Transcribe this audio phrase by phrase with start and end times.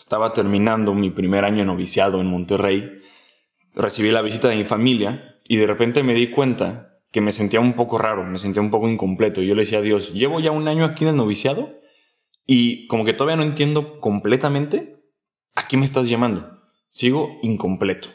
[0.00, 3.02] estaba terminando mi primer año noviciado en Monterrey,
[3.74, 7.60] recibí la visita de mi familia y de repente me di cuenta que me sentía
[7.60, 9.42] un poco raro, me sentía un poco incompleto.
[9.42, 11.80] Yo le decía a Dios, llevo ya un año aquí en el noviciado
[12.46, 15.04] y como que todavía no entiendo completamente
[15.54, 16.48] a qué me estás llamando.
[16.88, 18.08] Sigo incompleto.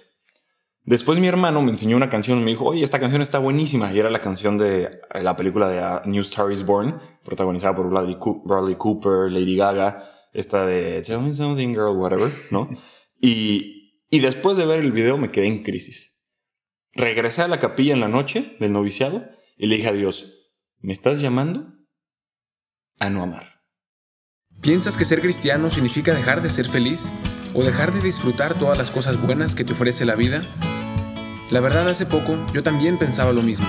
[0.86, 3.94] Después mi hermano me enseñó una canción, me dijo, oye, esta canción está buenísima.
[3.94, 7.90] Y era la canción de la película de A New Star is Born, protagonizada por
[7.90, 12.70] Bradley Cooper, Lady Gaga, esta de Tell Me Something Girl, whatever, ¿no?
[13.20, 16.24] y, y después de ver el video me quedé en crisis.
[16.94, 19.26] Regresé a la capilla en la noche del noviciado
[19.58, 21.74] y le dije a Dios, ¿me estás llamando
[23.00, 23.62] a no amar?
[24.62, 27.08] ¿Piensas que ser cristiano significa dejar de ser feliz
[27.54, 30.42] o dejar de disfrutar todas las cosas buenas que te ofrece la vida?
[31.52, 33.68] La verdad, hace poco yo también pensaba lo mismo,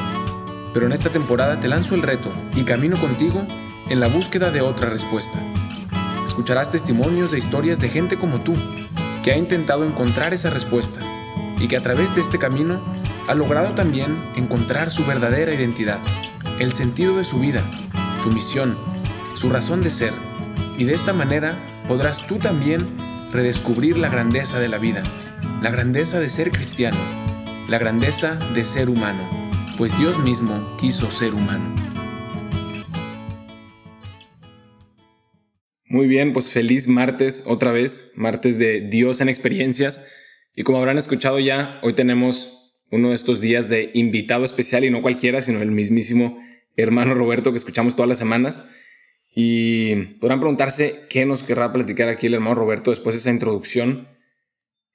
[0.72, 3.46] pero en esta temporada te lanzo el reto y camino contigo
[3.90, 5.42] en la búsqueda de otra respuesta.
[6.26, 8.52] Escucharás testimonios de historias de gente como tú,
[9.22, 11.00] que ha intentado encontrar esa respuesta
[11.58, 12.80] y que a través de este camino
[13.28, 16.00] ha logrado también encontrar su verdadera identidad,
[16.58, 17.62] el sentido de su vida,
[18.20, 18.76] su misión,
[19.36, 20.12] su razón de ser.
[20.76, 22.80] Y de esta manera podrás tú también
[23.32, 25.04] redescubrir la grandeza de la vida,
[25.62, 26.98] la grandeza de ser cristiano,
[27.68, 29.22] la grandeza de ser humano,
[29.78, 31.85] pues Dios mismo quiso ser humano.
[35.96, 40.06] Muy bien, pues feliz martes otra vez, martes de Dios en experiencias.
[40.54, 44.90] Y como habrán escuchado ya, hoy tenemos uno de estos días de invitado especial y
[44.90, 46.38] no cualquiera, sino el mismísimo
[46.76, 48.68] hermano Roberto que escuchamos todas las semanas.
[49.34, 54.06] Y podrán preguntarse qué nos querrá platicar aquí el hermano Roberto después de esa introducción.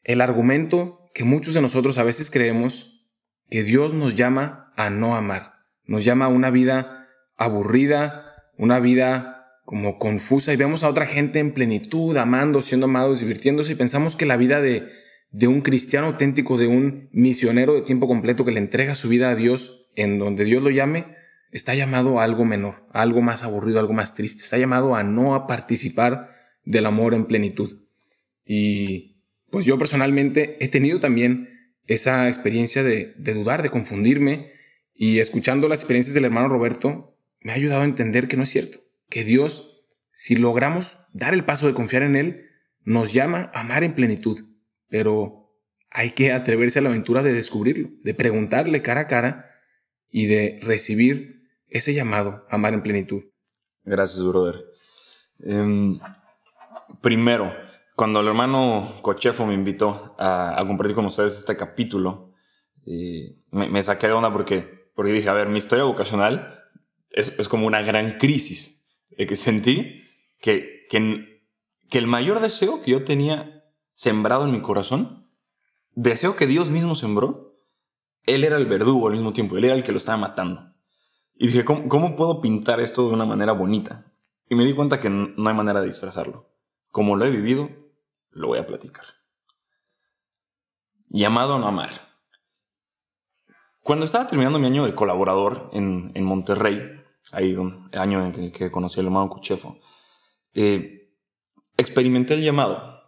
[0.04, 3.10] El argumento que muchos de nosotros a veces creemos
[3.50, 9.41] que Dios nos llama a no amar, nos llama a una vida aburrida, una vida
[9.72, 14.18] como confusa y vemos a otra gente en plenitud, amando, siendo amados, divirtiéndose y pensamos
[14.18, 14.90] que la vida de,
[15.32, 19.30] de un cristiano auténtico, de un misionero de tiempo completo que le entrega su vida
[19.30, 21.16] a Dios en donde Dios lo llame,
[21.54, 25.36] está llamado a algo menor, algo más aburrido, algo más triste, está llamado a no
[25.36, 26.32] a participar
[26.66, 27.84] del amor en plenitud.
[28.44, 31.48] Y pues yo personalmente he tenido también
[31.88, 34.52] esa experiencia de dudar, de confundirme
[34.94, 38.50] y escuchando las experiencias del hermano Roberto me ha ayudado a entender que no es
[38.50, 38.82] cierto
[39.12, 39.84] que Dios,
[40.14, 42.50] si logramos dar el paso de confiar en Él,
[42.84, 44.40] nos llama a amar en plenitud,
[44.88, 45.54] pero
[45.92, 49.52] hay que atreverse a la aventura de descubrirlo, de preguntarle cara a cara
[50.10, 53.24] y de recibir ese llamado a amar en plenitud.
[53.84, 54.66] Gracias, brother.
[55.40, 56.00] Em,
[57.02, 57.54] primero,
[57.96, 62.34] cuando el hermano Cochefo me invitó a, compartir con ustedes este capítulo,
[62.86, 66.64] eh, me, saqué de onda porque, porque dije, a ver, mi historia vocacional
[67.10, 68.81] es, es como una gran crisis
[69.18, 70.04] que sentí
[70.40, 71.44] que, que,
[71.90, 75.30] que el mayor deseo que yo tenía sembrado en mi corazón,
[75.92, 77.56] deseo que Dios mismo sembró,
[78.24, 80.74] Él era el verdugo al mismo tiempo, Él era el que lo estaba matando.
[81.36, 84.12] Y dije, ¿cómo, ¿cómo, puedo pintar esto de una manera bonita?
[84.50, 86.50] Y me di cuenta que no hay manera de disfrazarlo.
[86.90, 87.70] Como lo he vivido,
[88.32, 89.06] lo voy a platicar.
[91.10, 91.90] Llamado a no amar.
[93.82, 97.01] Cuando estaba terminando mi año de colaborador en, en Monterrey,
[97.32, 99.80] ahí un año en el que conocí al hermano Cuchefo,
[100.54, 101.14] eh,
[101.78, 103.00] experimenté el llamado.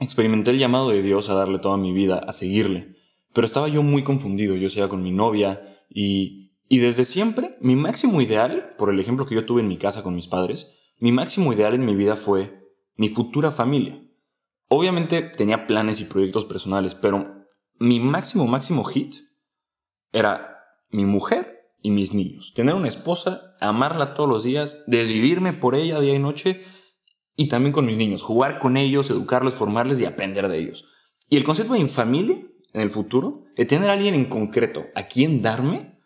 [0.00, 2.96] Experimenté el llamado de Dios a darle toda mi vida, a seguirle.
[3.32, 7.76] Pero estaba yo muy confundido, yo sea con mi novia y, y desde siempre mi
[7.76, 11.12] máximo ideal, por el ejemplo que yo tuve en mi casa con mis padres, mi
[11.12, 12.62] máximo ideal en mi vida fue
[12.96, 14.02] mi futura familia.
[14.68, 17.46] Obviamente tenía planes y proyectos personales, pero
[17.78, 19.16] mi máximo, máximo hit
[20.12, 20.58] era
[20.90, 21.51] mi mujer
[21.82, 22.52] y mis niños.
[22.54, 26.62] Tener una esposa, amarla todos los días, desvivirme por ella día y noche
[27.36, 30.88] y también con mis niños, jugar con ellos, educarlos, formarles y aprender de ellos.
[31.28, 35.04] Y el concepto de familia en el futuro, de tener a alguien en concreto a
[35.04, 35.98] quien darme,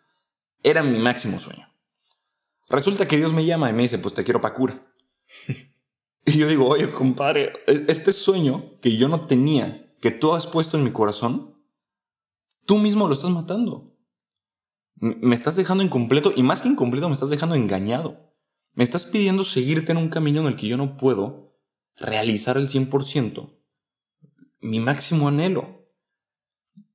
[0.63, 1.67] era mi máximo sueño.
[2.69, 4.85] Resulta que Dios me llama y me dice, pues te quiero pa' cura.
[6.25, 10.47] y yo digo, oye, compadre, e-, este sueño que yo no tenía, que tú has
[10.47, 11.55] puesto en mi corazón,
[12.65, 13.96] tú mismo lo estás matando.
[14.99, 18.33] Me estás dejando incompleto y más que incompleto me estás dejando engañado.
[18.73, 21.55] Me estás pidiendo seguirte en un camino en el que yo no puedo
[21.95, 23.53] realizar el 100%.
[24.59, 25.77] Mi máximo anhelo.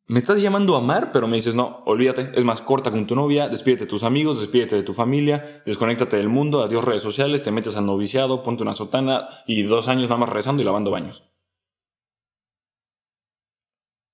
[0.06, 3.14] Me estás llamando a amar, pero me dices, no, olvídate, es más corta con tu
[3.14, 7.42] novia, despídete de tus amigos, despídete de tu familia, desconéctate del mundo, adiós redes sociales,
[7.42, 10.90] te metes al noviciado, ponte una sotana y dos años nada más rezando y lavando
[10.90, 11.24] baños.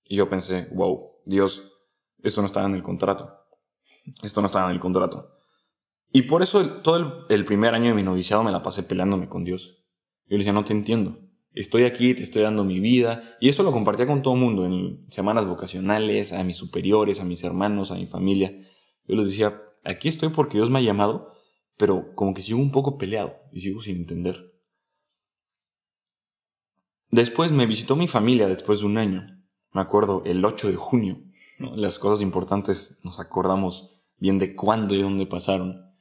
[0.05, 1.73] Y yo pensé, wow, Dios,
[2.23, 3.48] esto no estaba en el contrato.
[4.23, 5.39] Esto no estaba en el contrato.
[6.13, 9.45] Y por eso todo el, primer año de mi noviciado me la pasé peleándome con
[9.45, 9.85] Dios.
[10.27, 11.19] Yo le decía, no te entiendo.
[11.53, 13.37] estoy aquí, te estoy dando mi vida.
[13.41, 17.25] Y eso lo compartía con todo el mundo, en semanas vocacionales, a mis superiores, a
[17.25, 18.53] mis hermanos, a mi familia.
[19.07, 21.33] Yo les decía, aquí estoy porque Dios me ha llamado,
[21.77, 24.55] pero como que sigo un poco peleado y sigo sin entender.
[27.11, 29.27] Después me visitó mi familia después de un año.
[29.73, 31.23] Me acuerdo, el 8 de junio.
[31.59, 35.93] Las cosas importantes nos acordamos bien de cuándo y dónde pasaron.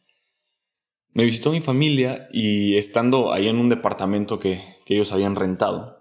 [1.14, 5.98] Me visitó mi familia y estando ahí en un departamento que, que ellos habían rentado,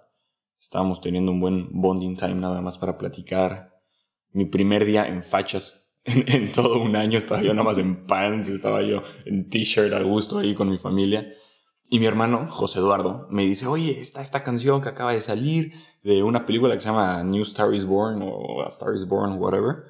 [0.58, 3.72] estábamos teniendo un buen bonding time nada más para platicar.
[4.32, 8.48] Mi primer día en fachas en, todo un año estaba yo nada más en pants,
[8.48, 11.32] estaba yo en t-shirt a gusto ahí con mi familia.
[11.88, 15.72] Y mi hermano, José Eduardo, me dice, oye, está esta canción que acaba de salir
[16.02, 19.38] de una película que se llama New Star is Born o A Star is Born,
[19.38, 19.84] whatever.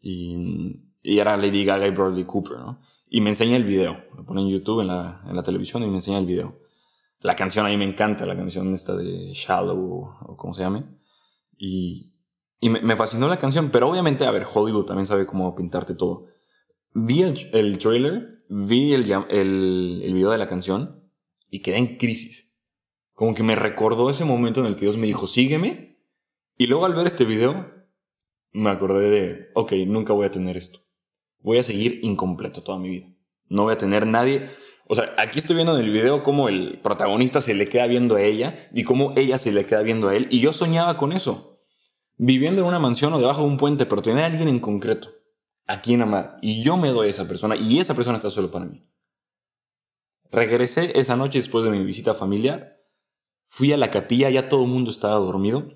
[0.00, 2.82] Y, y era Lady Gaga y Bradley Cooper, ¿no?
[3.08, 4.04] Y me enseña el video.
[4.14, 6.60] Lo pone en YouTube, en la, en la televisión, y me enseña el video.
[7.20, 10.84] La canción a mí me encanta, la canción esta de Shallow, o como se llame.
[11.56, 12.12] Y,
[12.60, 16.26] y me, fascinó la canción, pero obviamente, a ver, Hollywood también sabe cómo pintarte todo.
[16.92, 21.10] Vi el, el trailer, vi el, el, el video de la canción
[21.48, 22.54] y quedé en crisis.
[23.14, 26.02] Como que me recordó ese momento en el que Dios me dijo, sígueme.
[26.58, 27.66] Y luego al ver este video,
[28.52, 30.80] me acordé de, ok, nunca voy a tener esto.
[31.40, 33.06] Voy a seguir incompleto toda mi vida.
[33.48, 34.48] No voy a tener nadie.
[34.86, 38.16] O sea, aquí estoy viendo en el video cómo el protagonista se le queda viendo
[38.16, 40.28] a ella y cómo ella se le queda viendo a él.
[40.30, 41.60] Y yo soñaba con eso
[42.16, 45.10] viviendo en una mansión o debajo de un puente, pero tener a alguien en concreto
[45.66, 46.38] a quien amar.
[46.42, 48.84] Y yo me doy a esa persona y esa persona está solo para mí.
[50.30, 52.76] Regresé esa noche después de mi visita familiar.
[53.46, 55.72] Fui a la capilla, ya todo el mundo estaba dormido.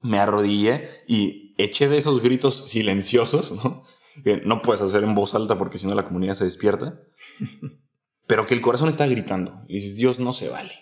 [0.00, 3.84] Me arrodillé y eché de esos gritos silenciosos, ¿no?
[4.24, 7.00] Que no puedes hacer en voz alta porque si no la comunidad se despierta.
[8.26, 9.64] Pero que el corazón está gritando.
[9.68, 10.72] Y dices, Dios, no se vale.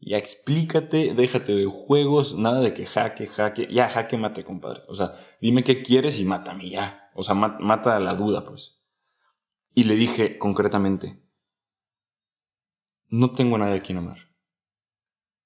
[0.00, 3.68] Ya explícate, déjate de juegos, nada de que jaque, jaque.
[3.70, 4.82] Ya, jaque, mate, compadre.
[4.88, 7.10] O sea, dime qué quieres y mátame ya.
[7.14, 8.84] O sea, mata la duda, pues.
[9.74, 11.22] Y le dije concretamente,
[13.08, 14.18] no tengo a nadie a quien amar.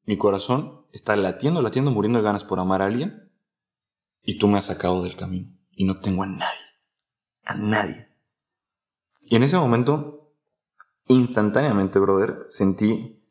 [0.05, 3.33] Mi corazón está latiendo, latiendo, muriendo de ganas por amar a alguien.
[4.23, 5.53] Y tú me has sacado del camino.
[5.71, 6.70] Y no tengo a nadie.
[7.51, 8.07] A nadie.
[9.23, 10.37] Y en ese momento,
[11.09, 13.25] instantáneamente, brother, sentí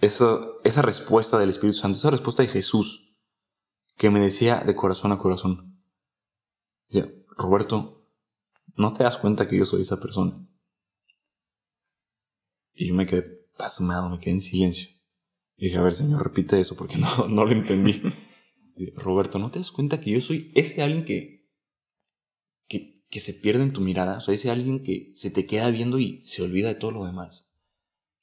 [0.00, 3.16] esa respuesta del Espíritu Santo, esa respuesta de Jesús,
[3.96, 5.80] que me decía de corazón a corazón,
[6.88, 8.08] decía, Roberto,
[8.74, 10.44] ¿no te das cuenta que yo soy esa persona?
[12.72, 13.22] Y yo me quedé
[13.56, 14.90] pasmado, me quedé en silencio.
[15.56, 18.02] Y dije, a ver, Señor, repite eso porque no, no lo entendí.
[18.96, 21.33] Roberto, ¿no te das cuenta que yo soy ese alguien que,
[23.14, 24.18] que, se pierde en tu mirada?
[24.18, 27.04] O sea, ese alguien que se te queda viendo y se olvida de todo lo
[27.04, 27.54] demás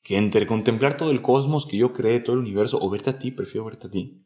[0.02, 3.20] que entre contemplar todo el cosmos que yo creé, todo el universo, o verte a
[3.20, 4.26] ti, prefiero verte a ti.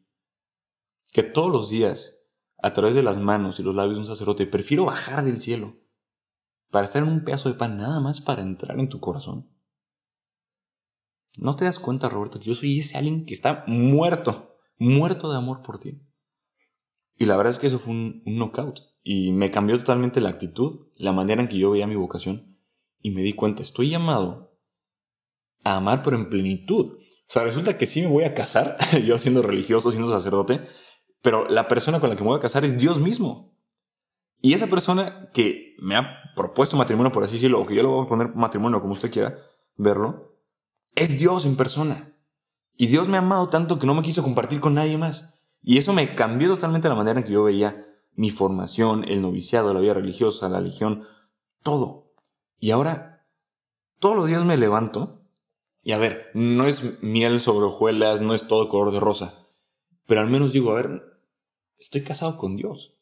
[1.12, 2.18] Que todos los días,
[2.62, 5.76] a través de las manos y los labios de un sacerdote, prefiero bajar del cielo
[6.70, 9.50] para estar en un pedazo de pan nada más para entrar en tu corazón.
[11.38, 15.36] ¿No te das cuenta, Roberto, que yo soy ese alguien que está muerto, muerto de
[15.36, 16.00] amor por ti?
[17.18, 18.80] Y la verdad es que eso fue un, un knockout.
[19.08, 22.58] Y me cambió totalmente la actitud, la manera en que yo veía mi vocación.
[23.00, 24.58] Y me di cuenta, estoy llamado
[25.62, 26.94] a amar pero en plenitud.
[26.94, 28.76] O sea, resulta que sí me voy a casar,
[29.06, 30.60] yo siendo religioso, siendo sacerdote,
[31.22, 33.56] pero la persona con la que me voy a casar es Dios mismo.
[34.42, 37.88] Y esa persona que me ha propuesto matrimonio, por así decirlo, o que yo le
[37.88, 39.38] voy a poner matrimonio como usted quiera
[39.76, 40.36] verlo,
[40.96, 42.12] es Dios en persona.
[42.76, 45.40] Y Dios me ha amado tanto que no me quiso compartir con nadie más.
[45.62, 47.85] Y eso me cambió totalmente la manera en que yo veía
[48.16, 51.04] mi formación, el noviciado, la vida religiosa, la religión,
[51.62, 52.12] todo.
[52.58, 53.26] Y ahora,
[54.00, 55.22] todos los días me levanto
[55.86, 59.46] y a ver, no es miel sobre hojuelas, no es todo color de rosa.
[60.06, 61.20] Pero al menos digo, a ver,
[61.78, 62.96] estoy casado con Dios.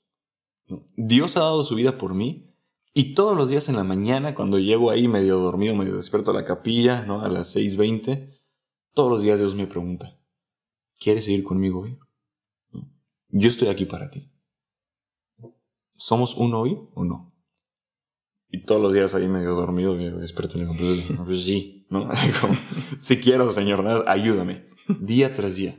[0.94, 2.50] Dios ha dado su vida por mí.
[2.92, 6.34] Y todos los días en la mañana, cuando llego ahí medio dormido, medio despierto a
[6.34, 7.22] la capilla, ¿no?
[7.22, 8.38] A las 6.20,
[8.92, 10.18] todos los días Dios me pregunta,
[11.00, 11.98] ¿quieres seguir conmigo hoy?
[13.30, 14.30] Yo estoy aquí para ti.
[15.96, 17.32] ¿Somos uno hoy o no?
[18.48, 22.08] Y todos los días ahí medio dormido, medio despierto en el Pues sí, ¿no?
[23.00, 24.68] si quiero, Señor, ayúdame.
[25.00, 25.78] Día tras día.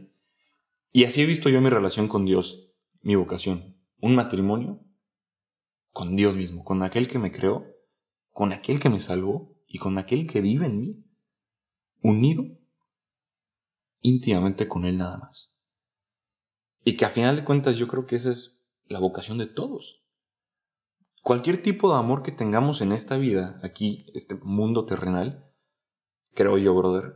[0.92, 3.78] Y así he visto yo mi relación con Dios, mi vocación.
[4.00, 4.84] Un matrimonio
[5.92, 7.66] con Dios mismo, con aquel que me creó,
[8.32, 11.06] con aquel que me salvó y con aquel que vive en mí.
[12.02, 12.46] Unido
[14.02, 15.56] íntimamente con Él nada más.
[16.84, 20.05] Y que a final de cuentas yo creo que esa es la vocación de todos.
[21.26, 25.52] Cualquier tipo de amor que tengamos en esta vida, aquí, este mundo terrenal,
[26.36, 27.16] creo yo, brother,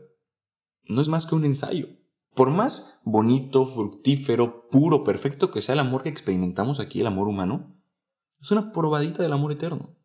[0.85, 1.89] no es más que un ensayo.
[2.33, 7.27] Por más bonito, fructífero, puro, perfecto que sea el amor que experimentamos aquí, el amor
[7.27, 7.79] humano,
[8.41, 9.95] es una probadita del amor eterno.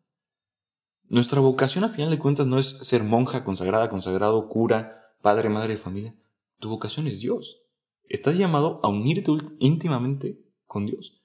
[1.05, 5.73] Nuestra vocación a final de cuentas no es ser monja, consagrada, consagrado, cura, padre, madre
[5.73, 6.15] de familia.
[6.59, 7.63] Tu vocación es Dios.
[8.03, 11.24] Estás llamado a unirte íntimamente con Dios.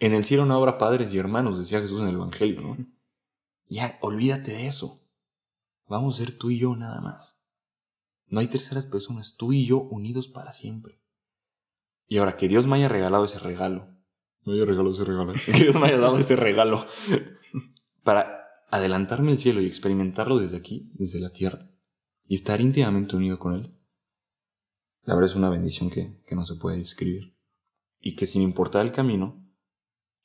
[0.00, 2.76] En el cielo no habrá padres y hermanos, decía Jesús en el Evangelio, ¿no?
[3.68, 5.02] Ya, olvídate de eso.
[5.86, 7.44] Vamos a ser tú y yo nada más.
[8.26, 11.00] No hay terceras personas, tú y yo unidos para siempre.
[12.06, 13.88] Y ahora que Dios me haya regalado ese regalo,
[14.44, 16.86] me haya regalado ese regalo, que Dios me haya dado ese regalo
[18.02, 21.70] para adelantarme al cielo y experimentarlo desde aquí, desde la tierra,
[22.26, 23.74] y estar íntimamente unido con Él,
[25.04, 27.34] la verdad es una bendición que, que no se puede describir.
[27.98, 29.42] Y que sin importar el camino,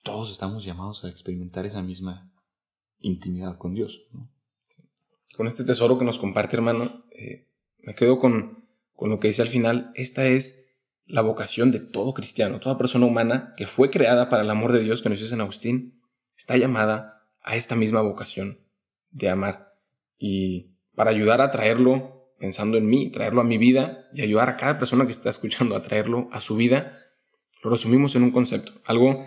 [0.04, 2.30] todos estamos llamados a experimentar esa misma
[3.00, 4.04] intimidad con Dios.
[5.36, 7.48] Con este tesoro que nos comparte, hermano, eh,
[7.80, 9.92] me quedo con, con lo que dice al final.
[9.96, 14.50] Esta es la vocación de todo cristiano, toda persona humana que fue creada para el
[14.50, 16.02] amor de Dios, que nos dice San Agustín,
[16.38, 18.60] está llamada a esta misma vocación
[19.12, 19.74] de amar.
[20.18, 24.58] Y para ayudar a traerlo, pensando en mí, traerlo a mi vida y ayudar a
[24.58, 26.98] cada persona que está escuchando a traerlo a su vida,
[27.64, 29.26] lo resumimos en un concepto, algo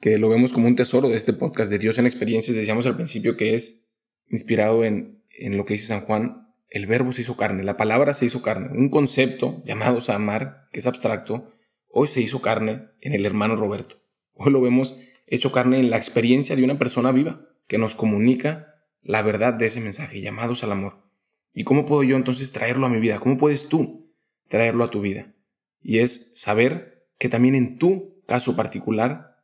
[0.00, 2.96] que lo vemos como un tesoro de este podcast de Dios en experiencias, decíamos al
[2.96, 3.94] principio que es
[4.28, 8.14] inspirado en, en lo que dice San Juan, el verbo se hizo carne, la palabra
[8.14, 11.52] se hizo carne, un concepto llamado amar, que es abstracto,
[11.88, 13.96] hoy se hizo carne en el hermano Roberto.
[14.34, 18.74] Hoy lo vemos hecho carne en la experiencia de una persona viva que nos comunica
[19.02, 21.08] la verdad de ese mensaje, llamados al amor.
[21.52, 23.18] ¿Y cómo puedo yo entonces traerlo a mi vida?
[23.18, 24.12] ¿Cómo puedes tú
[24.48, 25.34] traerlo a tu vida?
[25.80, 29.37] Y es saber que también en tu caso particular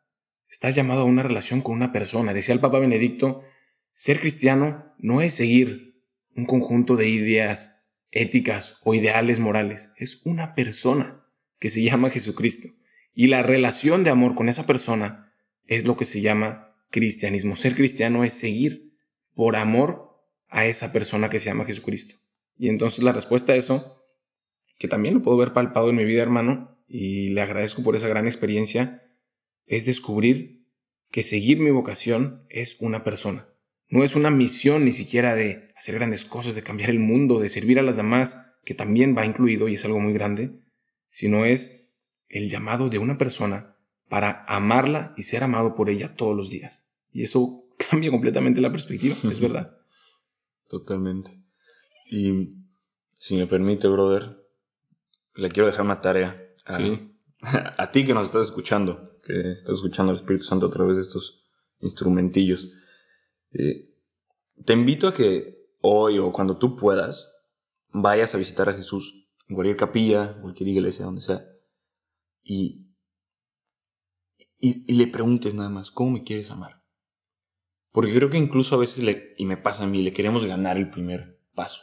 [0.55, 2.33] Estás llamado a una relación con una persona.
[2.33, 3.43] Decía el Papa Benedicto,
[3.93, 6.01] ser cristiano no es seguir
[6.37, 9.93] un conjunto de ideas éticas o ideales morales.
[9.97, 11.27] Es una persona
[11.59, 12.69] que se llama Jesucristo.
[13.13, 15.33] Y la relación de amor con esa persona
[15.67, 17.57] es lo que se llama cristianismo.
[17.57, 18.97] Ser cristiano es seguir
[19.35, 22.15] por amor a esa persona que se llama Jesucristo.
[22.57, 24.07] Y entonces la respuesta a eso,
[24.79, 28.07] que también lo puedo ver palpado en mi vida, hermano, y le agradezco por esa
[28.07, 29.04] gran experiencia,
[29.66, 30.64] es descubrir
[31.11, 33.49] que seguir mi vocación es una persona.
[33.88, 37.49] No es una misión ni siquiera de hacer grandes cosas, de cambiar el mundo, de
[37.49, 40.59] servir a las demás, que también va incluido y es algo muy grande,
[41.11, 41.94] sino es
[42.28, 43.76] el llamado de una persona
[44.09, 46.92] para amarla y ser amado por ella todos los días.
[47.12, 49.78] Y eso cambia completamente la perspectiva, es verdad.
[50.68, 51.30] Totalmente.
[52.11, 52.54] Y
[53.18, 54.37] si me permite, brother,
[55.35, 56.42] le quiero dejar una tarea
[57.78, 61.02] a ti que nos estás escuchando que estás escuchando al Espíritu Santo a través de
[61.02, 61.43] estos
[61.81, 62.73] instrumentillos.
[63.52, 63.90] Eh,
[64.64, 67.33] te invito a que hoy o cuando tú puedas
[67.88, 71.45] vayas a visitar a Jesús en cualquier capilla, cualquier iglesia, donde sea,
[72.43, 72.90] y,
[74.59, 76.83] y, le preguntes nada más, ¿cómo me quieres amar?
[77.90, 80.76] Porque creo que incluso a veces, le, y me pasa a mí, le queremos ganar
[80.76, 81.83] el primer paso.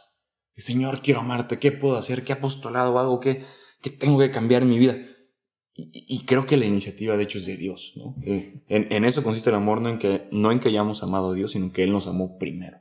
[0.55, 2.23] Señor, quiero amarte, ¿qué puedo hacer?
[2.23, 3.19] ¿Qué apostolado hago?
[3.19, 3.43] ¿Qué,
[3.81, 4.97] qué tengo que cambiar en mi vida?
[5.73, 7.93] Y, creo que la iniciativa, de hecho, es de Dios.
[7.95, 8.15] ¿no?
[8.23, 11.33] Eh, en, eso consiste el amor, no en, que, no en que hayamos amado a
[11.33, 12.79] Dios, sino que Él nos amó primero.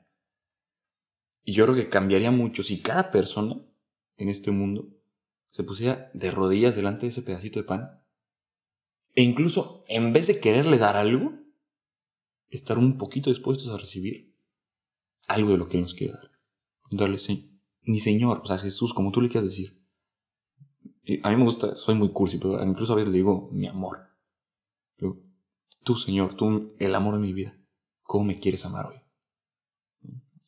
[1.44, 3.56] Y yo creo que cambiaría mucho si cada persona
[4.16, 4.88] en este mundo
[5.50, 8.02] se pusiera de rodillas delante de ese pedacito de pan.
[9.14, 11.32] E incluso, en vez de quererle dar algo,
[12.48, 14.34] estar un poquito dispuestos a recibir
[15.26, 16.30] algo de lo que Él nos quiere dar.
[16.90, 17.18] Darle,
[17.82, 19.79] ni Señor, o sea, Jesús, como tú le quieras decir
[21.22, 23.98] a mí me gusta, soy muy cursi, pero incluso a veces le digo mi amor.
[24.96, 27.56] tú, Señor, tú, el amor de mi vida,
[28.02, 28.96] ¿cómo me quieres amar hoy?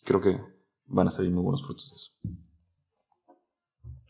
[0.05, 0.39] Creo que
[0.87, 2.13] van a salir muy buenos frutos de eso.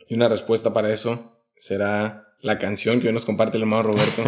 [0.09, 4.23] Y una respuesta para eso será la canción que hoy nos comparte el hermano Roberto.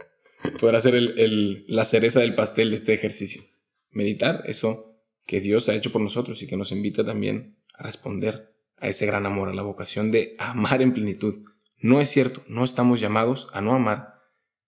[0.60, 3.42] Podrá ser la cereza del pastel de este ejercicio.
[3.90, 4.96] Meditar eso
[5.26, 9.06] que Dios ha hecho por nosotros y que nos invita también a responder a ese
[9.06, 11.44] gran amor, a la vocación de amar en plenitud
[11.80, 14.18] no es cierto, no estamos llamados a no amar,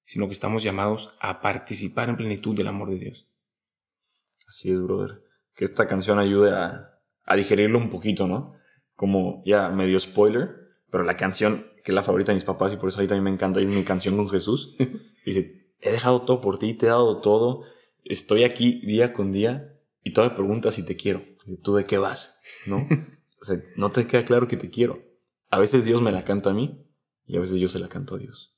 [0.04, 3.28] sino que estamos llamados a participar en plenitud del amor de Dios.
[4.46, 5.22] Así es, brother.
[5.54, 6.86] Que esta canción ayude a,
[7.36, 8.54] digerirlo un poquito, ¿no?
[8.96, 10.50] Como ya medio spoiler,
[10.90, 13.24] pero la canción que es la favorita de mis papás y por eso ahí también
[13.24, 14.76] me encanta, es mi canción con Jesús.
[15.24, 17.64] Dice, he dejado todo por ti, te he dado todo,
[18.04, 21.22] estoy aquí día con día y todavía preguntas si te quiero.
[21.62, 22.40] ¿Tú de qué vas?
[22.66, 22.86] ¿No?
[23.42, 25.02] O sea, no te queda claro que te quiero.
[25.48, 26.89] A veces Dios me la canta a mí
[27.30, 28.52] y a veces yo se la canto a Dios.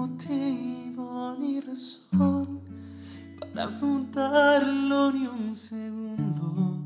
[0.00, 2.60] Motivo ni razón
[3.38, 6.78] para dudarlo ni un segundo.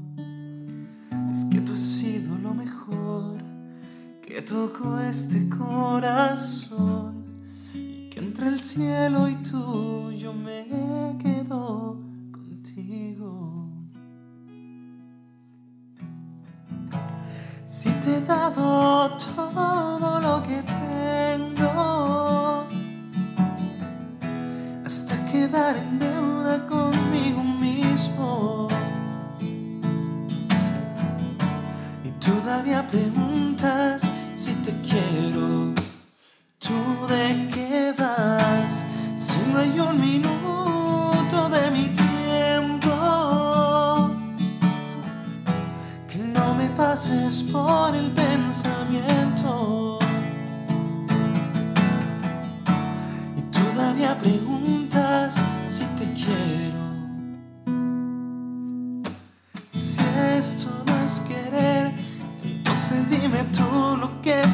[1.30, 3.36] Es que tú has sido lo mejor
[4.20, 7.24] que tocó este corazón
[7.72, 10.66] y que entre el cielo y tú yo me
[11.22, 11.96] quedo
[12.32, 13.68] contigo.
[17.64, 22.23] Si te he dado todo lo que tengo,
[25.54, 28.68] quedar en deuda conmigo mismo.
[32.04, 33.33] Y todavía preguntas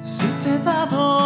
[0.00, 1.25] Si te he dado